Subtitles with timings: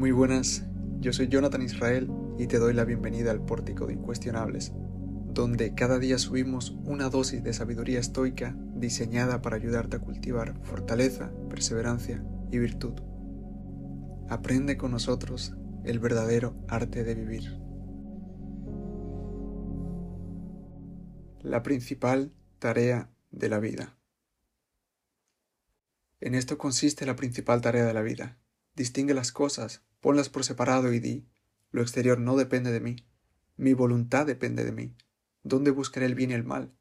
[0.00, 0.64] Muy buenas,
[1.00, 4.72] yo soy Jonathan Israel y te doy la bienvenida al Pórtico de Incuestionables,
[5.26, 11.30] donde cada día subimos una dosis de sabiduría estoica diseñada para ayudarte a cultivar fortaleza,
[11.50, 12.94] perseverancia y virtud.
[14.30, 15.54] Aprende con nosotros
[15.84, 17.60] el verdadero arte de vivir.
[21.42, 23.98] La principal tarea de la vida.
[26.20, 28.38] En esto consiste la principal tarea de la vida.
[28.74, 31.26] Distingue las cosas, ponlas por separado y di,
[31.70, 32.96] lo exterior no depende de mí,
[33.56, 34.96] mi voluntad depende de mí.
[35.42, 36.72] ¿Dónde buscaré el bien y el mal?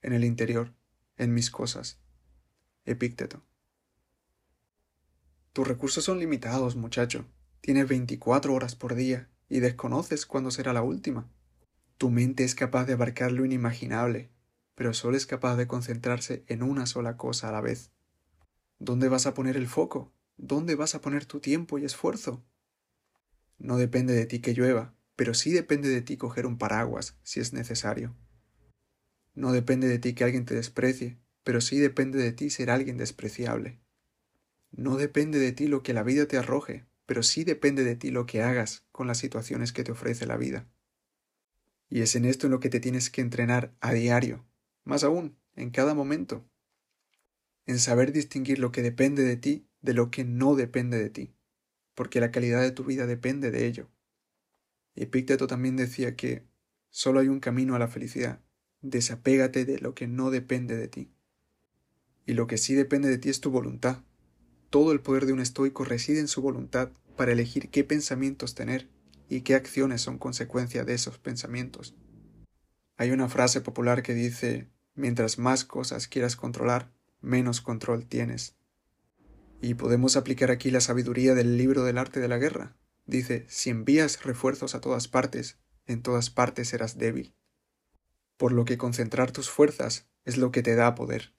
[0.00, 0.74] En el interior,
[1.16, 2.00] en mis cosas.
[2.86, 3.42] Epícteto.
[5.52, 7.26] Tus recursos son limitados, muchacho.
[7.60, 11.30] Tienes 24 horas por día y desconoces cuándo será la última.
[11.98, 14.30] Tu mente es capaz de abarcar lo inimaginable,
[14.74, 17.92] pero solo es capaz de concentrarse en una sola cosa a la vez.
[18.78, 20.12] ¿Dónde vas a poner el foco?
[20.36, 22.44] ¿Dónde vas a poner tu tiempo y esfuerzo?
[23.58, 27.40] No depende de ti que llueva, pero sí depende de ti coger un paraguas si
[27.40, 28.16] es necesario.
[29.34, 32.96] No depende de ti que alguien te desprecie, pero sí depende de ti ser alguien
[32.96, 33.80] despreciable.
[34.70, 38.10] No depende de ti lo que la vida te arroje, pero sí depende de ti
[38.10, 40.68] lo que hagas con las situaciones que te ofrece la vida.
[41.88, 44.44] Y es en esto en lo que te tienes que entrenar a diario,
[44.84, 46.44] más aún, en cada momento
[47.66, 51.34] en saber distinguir lo que depende de ti de lo que no depende de ti,
[51.94, 53.88] porque la calidad de tu vida depende de ello.
[54.94, 56.44] Epícteto también decía que
[56.90, 58.40] solo hay un camino a la felicidad,
[58.80, 61.10] desapégate de lo que no depende de ti.
[62.26, 64.02] Y lo que sí depende de ti es tu voluntad.
[64.70, 68.88] Todo el poder de un estoico reside en su voluntad para elegir qué pensamientos tener
[69.28, 71.94] y qué acciones son consecuencia de esos pensamientos.
[72.96, 78.56] Hay una frase popular que dice, mientras más cosas quieras controlar, menos control tienes.
[79.64, 82.76] Y podemos aplicar aquí la sabiduría del libro del arte de la guerra.
[83.06, 87.34] Dice, si envías refuerzos a todas partes, en todas partes serás débil.
[88.36, 91.32] Por lo que concentrar tus fuerzas es lo que te da poder.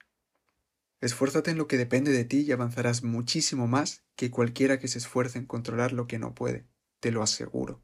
[1.02, 4.98] Esfuérzate en lo que depende de ti y avanzarás muchísimo más que cualquiera que se
[4.98, 6.66] esfuerce en controlar lo que no puede,
[7.02, 7.84] te lo aseguro.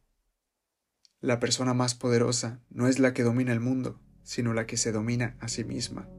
[1.20, 4.92] La persona más poderosa no es la que domina el mundo, sino la que se
[4.92, 6.10] domina a sí misma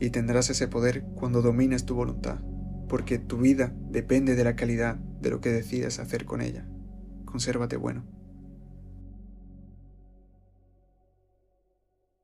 [0.00, 2.40] y tendrás ese poder cuando domines tu voluntad,
[2.88, 6.66] porque tu vida depende de la calidad de lo que decides hacer con ella.
[7.24, 8.15] Consérvate bueno.